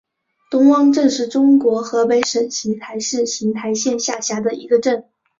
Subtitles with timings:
[0.49, 5.07] 东汪镇是中国河北省邢台市邢台县下辖的一个镇。